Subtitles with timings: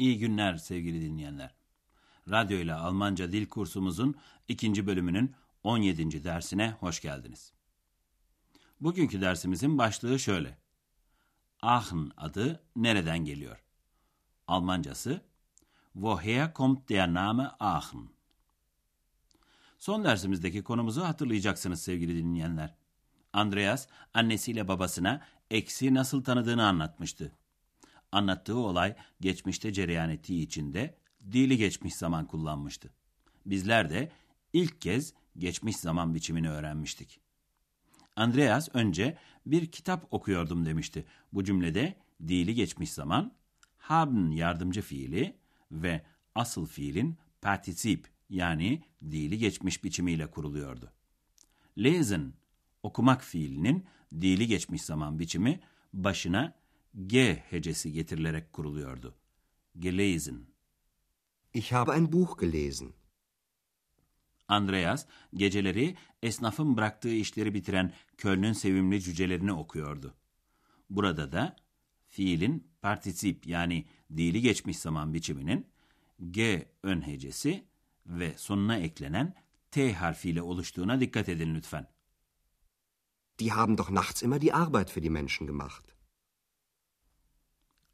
[0.00, 1.54] İyi günler sevgili dinleyenler.
[2.30, 4.14] Radyo ile Almanca dil kursumuzun
[4.48, 6.24] ikinci bölümünün 17.
[6.24, 7.52] dersine hoş geldiniz.
[8.80, 10.58] Bugünkü dersimizin başlığı şöyle.
[11.62, 13.64] Aachen adı nereden geliyor?
[14.46, 15.20] Almancası
[15.92, 18.08] Woher kommt der Name Aachen?
[19.78, 22.74] Son dersimizdeki konumuzu hatırlayacaksınız sevgili dinleyenler.
[23.32, 27.32] Andreas annesiyle babasına eksi nasıl tanıdığını anlatmıştı.
[28.12, 30.94] Anlattığı olay geçmişte cereyan ettiği için de
[31.32, 32.90] dili geçmiş zaman kullanmıştı.
[33.46, 34.12] Bizler de
[34.52, 37.20] ilk kez geçmiş zaman biçimini öğrenmiştik.
[38.16, 41.04] Andreas önce bir kitap okuyordum demişti.
[41.32, 41.96] Bu cümlede
[42.28, 43.32] dili geçmiş zaman,
[43.78, 45.36] haben yardımcı fiili
[45.72, 46.02] ve
[46.34, 50.92] asıl fiilin particip yani dili geçmiş biçimiyle kuruluyordu.
[51.78, 52.32] Lesen,
[52.82, 53.86] okumak fiilinin
[54.20, 55.60] dili geçmiş zaman biçimi
[55.92, 56.59] başına
[56.94, 59.14] G hecesi getirilerek kuruluyordu.
[59.78, 60.46] Gelesen.
[61.54, 62.92] Ich habe ein Buch gelesen.
[64.48, 70.14] Andreas geceleri esnafın bıraktığı işleri bitiren Köln'ün sevimli cücelerini okuyordu.
[70.90, 71.56] Burada da
[72.08, 75.66] fiilin particip yani dili geçmiş zaman biçiminin
[76.30, 77.64] G ön hecesi
[78.06, 79.34] ve sonuna eklenen
[79.70, 81.86] T harfiyle oluştuğuna dikkat edin lütfen.
[83.38, 85.99] Die haben doch nachts immer die Arbeit für die Menschen gemacht.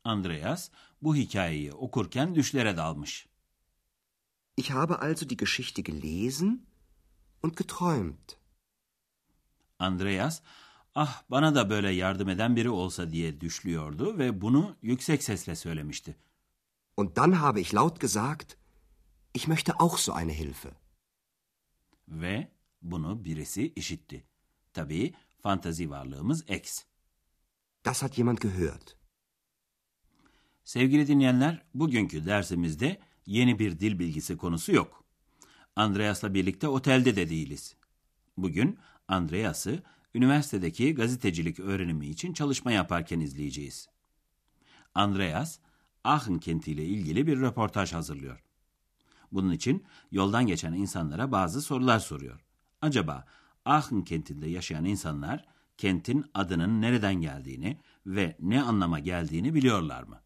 [0.06, 0.70] Andreas
[1.02, 3.28] bu hikayeyi okurken düşlere dalmış.
[4.56, 6.67] Ich habe also die Geschichte gelesen
[7.42, 8.36] und geträumt.
[9.78, 10.42] Andreas,
[10.95, 16.16] ah bana da böyle yardım eden biri olsa diye düşlüyordu ve bunu yüksek sesle söylemişti.
[16.96, 18.56] Und dann habe ich laut gesagt,
[19.34, 20.70] ich möchte auch so eine Hilfe.
[22.08, 22.50] Ve
[22.83, 24.27] bunu birisi işitti.
[24.72, 26.84] Tabii fantazi varlığımız X.
[27.84, 28.96] Das hat jemand gehört.
[30.66, 35.04] Sevgili dinleyenler, bugünkü dersimizde yeni bir dil bilgisi konusu yok.
[35.77, 37.77] Andreas'la birlikte otelde de değiliz.
[38.36, 38.78] Bugün
[39.08, 39.82] Andreas'ı
[40.14, 43.88] üniversitedeki gazetecilik öğrenimi için çalışma yaparken izleyeceğiz.
[44.94, 45.58] Andreas,
[46.04, 48.42] Aachen kentiyle ilgili bir röportaj hazırlıyor.
[49.33, 52.40] Bunun için yoldan geçen insanlara bazı sorular soruyor.
[52.83, 53.27] Acaba
[53.64, 55.44] Aachen kentinde yaşayan insanlar
[55.78, 60.26] kentin adının nereden geldiğini ve ne anlama geldiğini biliyorlar mı?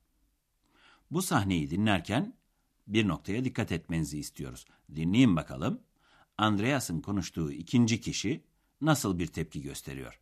[1.11, 2.35] Bu sahneyi dinlerken
[2.87, 4.65] bir noktaya dikkat etmenizi istiyoruz.
[4.95, 5.81] Dinleyin bakalım.
[6.39, 8.45] Andreas'ın konuştuğu ikinci kişi
[8.81, 10.21] nasıl bir tepki gösteriyor?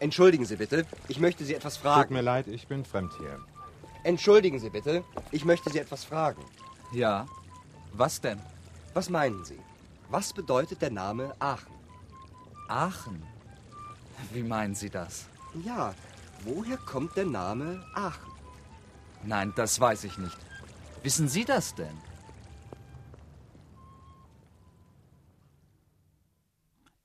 [0.00, 2.12] Entschuldigen Sie bitte, ich möchte Sie etwas Tut fragen.
[2.12, 3.38] mir leid, ich bin fremd hier.
[4.04, 6.42] Entschuldigen Sie bitte, ich möchte Sie etwas fragen.
[6.92, 7.26] Ja.
[7.92, 8.38] Was denn?
[8.94, 9.58] Was meinen Sie?
[10.10, 11.72] Was bedeutet der Name Aachen?
[12.68, 13.22] Aachen.
[14.32, 15.28] Wie meinen Sie das?
[15.64, 15.94] Ja,
[16.44, 18.32] woher kommt der Name Aachen?
[19.26, 20.38] Nein, das weiß ich nicht.
[21.02, 21.96] Wissen Sie das denn?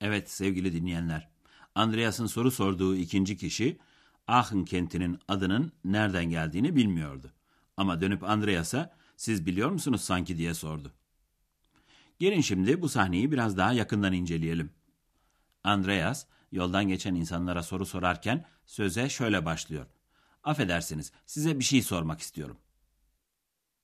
[0.01, 1.29] Evet sevgili dinleyenler.
[1.75, 3.79] Andreas'ın soru sorduğu ikinci kişi
[4.27, 7.31] Aachen kentinin adının nereden geldiğini bilmiyordu.
[7.77, 10.93] Ama dönüp Andreas'a siz biliyor musunuz sanki diye sordu.
[12.19, 14.71] Gelin şimdi bu sahneyi biraz daha yakından inceleyelim.
[15.63, 19.85] Andreas yoldan geçen insanlara soru sorarken söze şöyle başlıyor.
[20.43, 22.57] Affedersiniz size bir şey sormak istiyorum.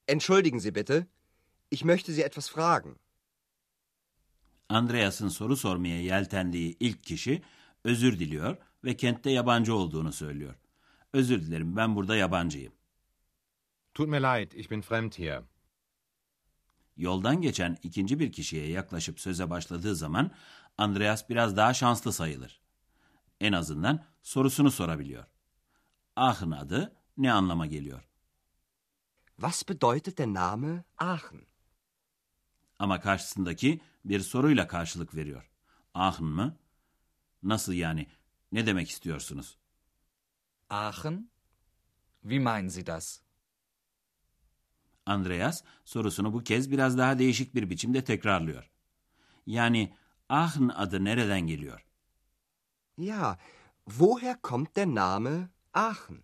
[0.08, 1.08] Entschuldigen Sie bitte,
[1.72, 2.96] ich möchte Sie etwas fragen.
[4.70, 7.42] Andreas'ın soru sormaya yeltendiği ilk kişi
[7.84, 10.56] özür diliyor ve kentte yabancı olduğunu söylüyor.
[11.13, 12.74] Özür dilerim ben burada yabancıyım.
[13.94, 15.42] Tut mir leid, ich bin fremd hier.
[16.98, 20.31] Yoldan geçen ikinci bir kişiye yaklaşıp söze başladığı zaman
[20.78, 22.62] Andreas biraz daha şanslı sayılır.
[23.42, 25.26] En azından sorusunu sorabiliyor.
[26.16, 28.10] Aachen adı ne anlama geliyor?
[29.36, 31.42] Was bedeutet der Name Aachen?
[32.80, 35.52] Ama karşısındaki bir soruyla karşılık veriyor.
[35.94, 36.58] Aachen mı?
[37.44, 38.08] Nasıl yani?
[38.52, 39.58] Ne demek istiyorsunuz?
[40.70, 41.30] Aachen?
[42.22, 43.20] Wie meinen Sie das?
[45.06, 48.72] Andreas sorusunu bu kez biraz daha değişik bir biçimde tekrarlıyor.
[49.46, 49.96] Yani
[50.30, 51.86] Aachen adı nereden geliyor?
[52.97, 53.38] Ja,
[53.86, 56.24] Woher kommt der Name Aachen?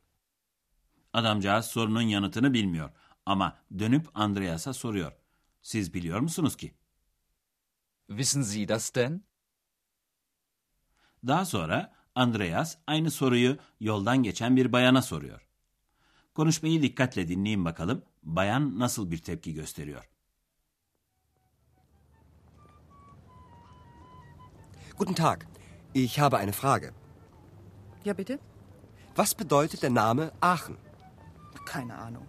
[1.13, 2.89] Adamcağız sorunun yanıtını bilmiyor
[3.25, 5.11] ama dönüp Andreas'a soruyor.
[5.61, 6.73] Siz biliyor musunuz ki?
[8.07, 9.23] Wissen Sie das denn?
[11.27, 15.47] Daha sonra Andreas aynı soruyu yoldan geçen bir bayana soruyor.
[16.33, 20.09] Konuşmayı dikkatle dinleyin bakalım bayan nasıl bir tepki gösteriyor.
[24.97, 25.50] Guten Tag.
[25.93, 26.93] Ich habe eine Frage.
[28.03, 28.39] Ja, bitte?
[29.15, 30.77] Was bedeutet der Name Aachen?
[31.65, 32.27] Keine Ahnung.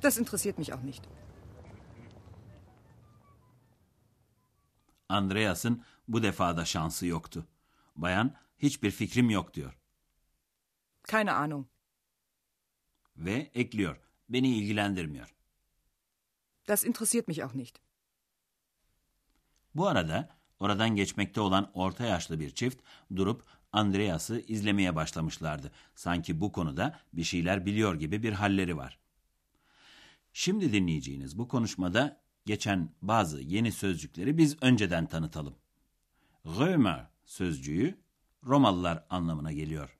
[0.00, 1.04] Das interessiert mich auch nicht.
[5.08, 7.46] Andreas'ın bu defada şansı yoktu.
[7.96, 9.78] Bayan hiçbir fikrim yok diyor
[11.02, 11.66] Keine Ahnung.
[13.16, 13.96] ve ekliyor.
[14.28, 15.34] Beni ilgilendirmiyor.
[16.68, 17.80] Das interessiert mich auch nicht.
[19.74, 20.28] Bu arada
[20.62, 22.78] oradan geçmekte olan orta yaşlı bir çift
[23.16, 25.72] durup Andreas'ı izlemeye başlamışlardı.
[25.94, 28.98] Sanki bu konuda bir şeyler biliyor gibi bir halleri var.
[30.32, 35.54] Şimdi dinleyeceğiniz bu konuşmada geçen bazı yeni sözcükleri biz önceden tanıtalım.
[36.46, 37.98] Römer sözcüğü
[38.46, 39.98] Romalılar anlamına geliyor.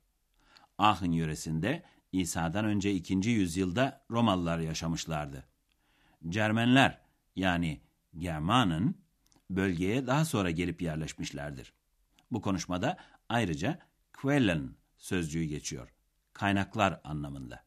[0.77, 3.29] Aachen yöresinde İsa'dan önce 2.
[3.29, 5.45] yüzyılda Romalılar yaşamışlardı.
[6.29, 7.01] Cermenler
[7.35, 7.81] yani
[8.17, 8.95] Germanen
[9.49, 11.73] bölgeye daha sonra gelip yerleşmişlerdir.
[12.31, 12.97] Bu konuşmada
[13.29, 13.79] ayrıca
[14.21, 15.93] Quellen sözcüğü geçiyor.
[16.33, 17.63] Kaynaklar anlamında.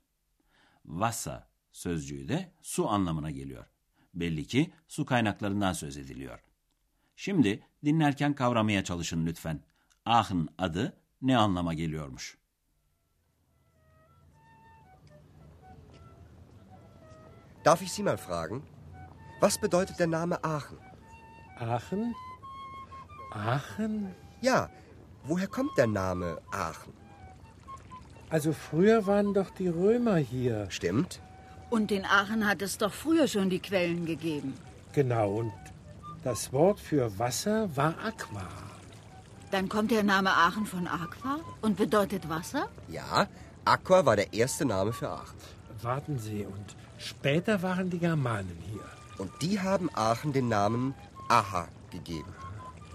[0.82, 1.42] Wasser
[1.72, 3.66] sözcüğü de su anlamına geliyor.
[4.14, 6.40] Belli ki su kaynaklarından söz ediliyor.
[7.16, 9.60] Şimdi dinlerken kavramaya çalışın lütfen.
[10.04, 12.38] Aachen adı ne anlama geliyormuş?
[17.64, 18.62] Darf ich Sie mal fragen?
[19.40, 20.95] Was bedeutet der Name Aachen?
[21.58, 22.14] Aachen?
[23.30, 24.14] Aachen?
[24.40, 24.68] Ja,
[25.24, 26.92] woher kommt der Name Aachen?
[28.28, 30.66] Also früher waren doch die Römer hier.
[30.70, 31.20] Stimmt?
[31.70, 34.54] Und in Aachen hat es doch früher schon die Quellen gegeben.
[34.92, 35.52] Genau, und
[36.24, 38.48] das Wort für Wasser war Aqua.
[39.50, 42.68] Dann kommt der Name Aachen von Aqua und bedeutet Wasser?
[42.88, 43.28] Ja,
[43.64, 45.38] Aqua war der erste Name für Aachen.
[45.82, 48.84] Warten Sie, und später waren die Germanen hier.
[49.18, 50.94] Und die haben Aachen den Namen
[51.28, 52.34] Aha gegeben.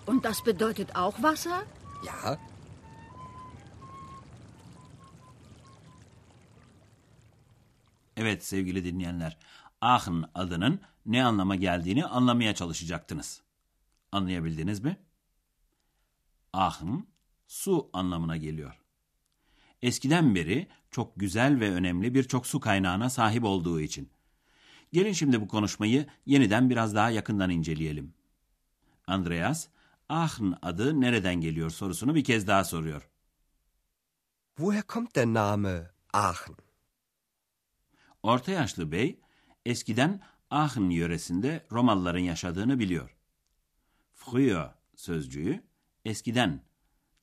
[0.07, 1.63] Und das bedeutet auch Wasser?
[2.06, 2.39] Ja,
[8.22, 9.38] Evet sevgili dinleyenler,
[9.81, 13.42] Aachen adının ne anlama geldiğini anlamaya çalışacaktınız.
[14.12, 14.98] Anlayabildiniz mi?
[16.54, 17.07] Aachen,
[17.48, 18.81] su anlamına geliyor.
[19.81, 24.10] Eskiden beri çok güzel ve önemli birçok su kaynağına sahip olduğu için.
[24.94, 28.13] Gelin şimdi bu konuşmayı yeniden biraz daha yakından inceleyelim.
[29.07, 29.68] Andreas,
[30.09, 33.09] Aachen adı nereden geliyor sorusunu bir kez daha soruyor.
[34.57, 36.56] woher kommt der Name Aachen?
[38.24, 39.19] Orta yaşlı bey,
[39.65, 43.18] eskiden Aachen yöresinde Romalıların yaşadığını biliyor.
[44.13, 45.63] Früher sözcüğü
[46.06, 46.63] eskiden,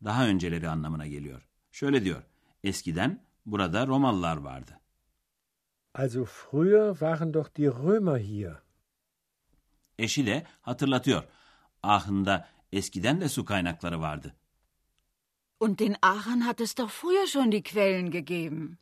[0.05, 1.49] daha önceleri anlamına geliyor.
[1.73, 2.23] Şöyle diyor,
[2.65, 4.81] eskiden burada Romalılar vardı.
[5.95, 8.53] Also früher waren doch die Römer hier.
[9.99, 11.25] Eşi de hatırlatıyor,
[11.83, 14.35] Aachen'da eskiden de su kaynakları vardı.
[15.61, 18.79] Und in Aachen hat es doch früher schon die Quellen gegeben.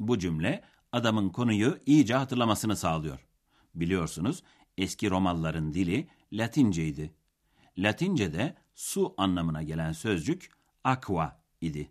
[0.00, 3.26] Bu cümle adamın konuyu iyice hatırlamasını sağlıyor.
[3.74, 4.42] Biliyorsunuz
[4.78, 7.14] eski Romalıların dili Latinceydi.
[7.78, 10.50] Latince'de su anlamına gelen sözcük
[10.84, 11.90] aqua idi.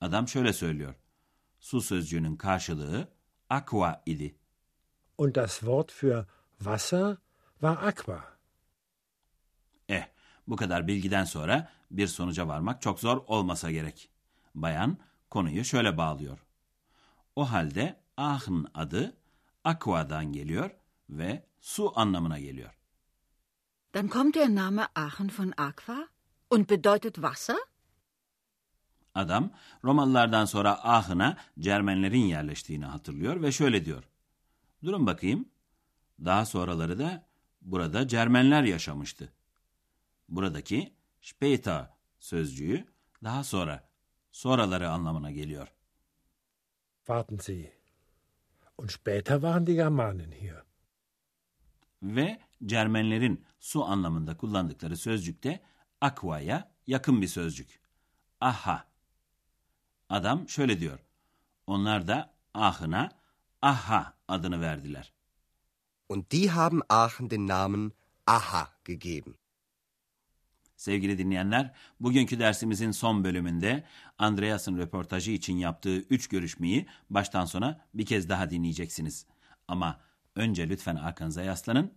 [0.00, 0.94] Adam şöyle söylüyor.
[1.60, 3.08] Su sözcüğünün karşılığı
[3.50, 4.34] aqua idi.
[5.18, 6.26] Und das Wort für
[6.58, 7.16] Wasser
[7.60, 8.33] war Aqua.
[10.48, 14.08] Bu kadar bilgiden sonra bir sonuca varmak çok zor olmasa gerek.
[14.54, 14.98] Bayan
[15.30, 16.38] konuyu şöyle bağlıyor.
[17.36, 19.16] O halde Aachen adı
[19.64, 20.70] aqua'dan geliyor
[21.10, 22.78] ve su anlamına geliyor.
[23.94, 26.08] Dann kommt der Name Aachen von Aqua
[26.50, 27.56] und bedeutet Wasser?
[29.14, 29.50] Adam
[29.84, 34.04] Romalılardan sonra Aachen'a Cermenlerin yerleştiğini hatırlıyor ve şöyle diyor.
[34.84, 35.48] Durun bakayım.
[36.24, 37.26] Daha sonraları da
[37.62, 39.32] burada Cermenler yaşamıştı.
[40.28, 41.86] Buradaki später
[42.18, 42.86] sözcüğü
[43.24, 43.88] daha sonra,
[44.32, 45.68] sonraları anlamına geliyor.
[47.06, 47.72] Warten Sie.
[48.78, 50.62] Und später waren die Germanen hier.
[52.02, 55.62] Ve Cermenlerin su anlamında kullandıkları sözcükte
[56.00, 57.80] aqua'ya yakın bir sözcük.
[58.40, 58.84] Aha.
[60.08, 60.98] Adam şöyle diyor.
[61.66, 63.10] Onlar da Aachen'a
[63.62, 65.12] Aha adını verdiler.
[66.08, 67.92] Und die haben Aachen den Namen
[68.26, 69.34] Aha gegeben.
[70.76, 73.84] Sevgili dinleyenler, bugünkü dersimizin son bölümünde
[74.18, 79.26] Andreas'ın röportajı için yaptığı üç görüşmeyi baştan sona bir kez daha dinleyeceksiniz.
[79.68, 80.00] Ama
[80.36, 81.92] önce lütfen arkanıza yaslanın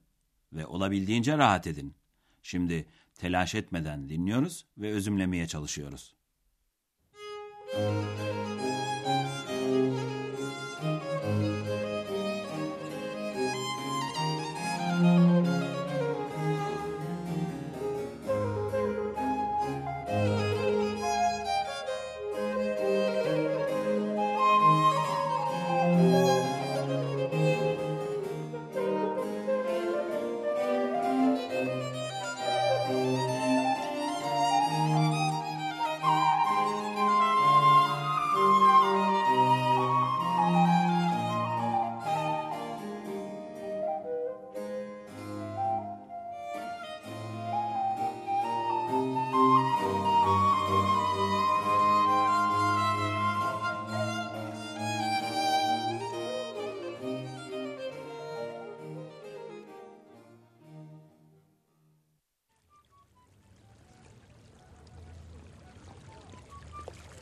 [0.54, 1.96] ve olabildiğince rahat edin.
[2.44, 6.16] Şimdi telaş etmeden dinliyoruz ve özümlemeye çalışıyoruz.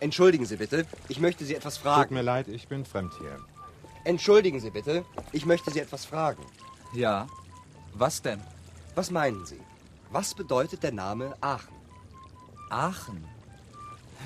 [0.05, 2.13] Entschuldigen Sie bitte, ich möchte Sie etwas Tut fragen.
[2.13, 3.39] mir leid, ich bin fremd hier.
[4.03, 6.45] Entschuldigen Sie bitte, ich möchte Sie etwas fragen.
[6.93, 7.25] Ja.
[7.95, 8.39] Was denn?
[8.93, 9.59] Was meinen Sie?
[10.11, 11.73] Was bedeutet der Name Aachen?
[12.69, 13.25] Aachen.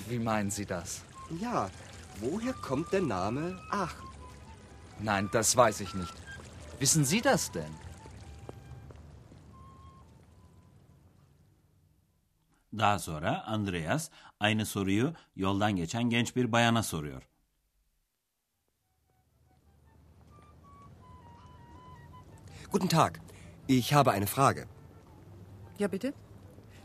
[0.10, 1.00] Wie meinen Sie das?
[1.40, 1.70] Ja,
[2.20, 4.10] woher kommt der Name Aachen?
[5.00, 6.14] Nein, das weiß ich nicht.
[6.80, 7.74] Wissen Sie das denn?
[12.80, 14.10] Daha sonra Andreas
[14.40, 17.30] aynı soruyu yoldan geçen genç bir bayana soruyor.
[22.72, 23.16] Guten Tag,
[23.68, 24.68] ich habe eine Frage.
[25.80, 26.14] Ja, bitte?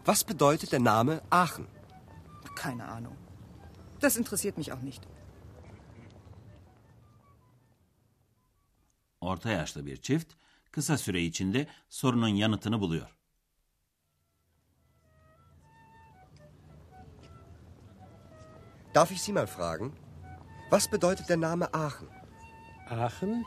[0.07, 1.67] Was bedeutet der Name Aachen?
[2.57, 3.17] Keine Ahnung.
[4.03, 5.03] Das interessiert mich auch nicht.
[9.21, 10.33] Orta yaşlı bir çift
[10.71, 13.17] kısa süre içinde sorunun yanıtını buluyor.
[18.95, 19.93] Darf ich Sie mal fragen?
[20.71, 22.07] Was bedeutet der Name Aachen?
[22.89, 23.45] Aachen?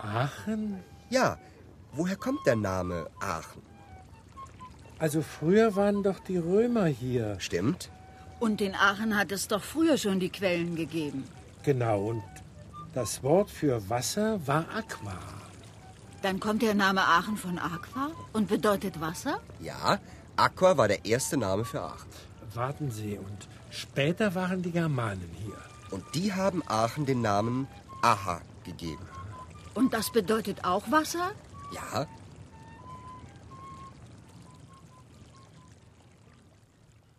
[0.00, 0.82] Aachen?
[1.10, 1.38] Ja,
[1.92, 3.62] woher kommt der Name Aachen?
[4.98, 7.38] Also früher waren doch die Römer hier.
[7.40, 7.90] Stimmt?
[8.40, 11.24] Und in Aachen hat es doch früher schon die Quellen gegeben.
[11.62, 12.24] Genau, und
[12.94, 15.18] das Wort für Wasser war Aqua.
[16.22, 19.40] Dann kommt der Name Aachen von Aqua und bedeutet Wasser?
[19.60, 19.98] Ja,
[20.36, 22.08] Aqua war der erste Name für Aachen.
[22.54, 25.58] Warten Sie, und später waren die Germanen hier.
[25.90, 27.66] Und die haben Aachen den Namen
[28.02, 29.06] Aha gegeben.
[29.74, 31.32] Und das bedeutet auch Wasser?
[31.74, 32.06] Ja,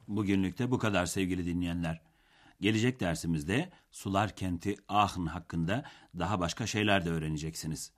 [0.08, 2.02] Bugünlük de bu kadar sevgili dinleyenler.
[2.62, 5.84] Gelecek dersimizde sular kenti Aachen hakkında
[6.20, 7.92] daha başka şeyler de öğreneceksiniz.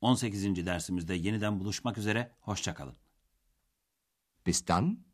[0.00, 0.66] 18.
[0.66, 2.96] dersimizde yeniden buluşmak üzere, hoşçakalın.
[4.46, 5.04] bis dann.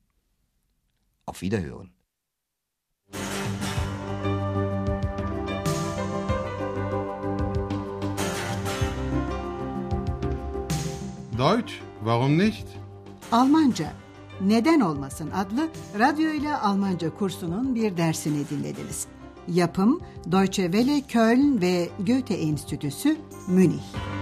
[1.27, 1.96] Auf Wiederhören.
[11.39, 11.73] Deutsch,
[12.05, 12.67] warum nicht?
[13.33, 13.93] Almanca
[14.41, 19.07] Neden Olmasın adlı radyo ile Almanca kursunun bir dersini dinlediniz.
[19.49, 20.01] Yapım
[20.33, 23.17] Deutsche Welle Köln ve Goethe Enstitüsü
[23.49, 24.16] Münih.